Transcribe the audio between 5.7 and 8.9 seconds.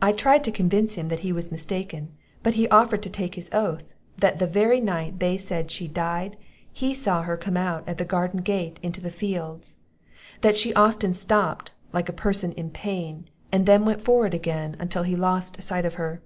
died, he saw her come out at the garden gate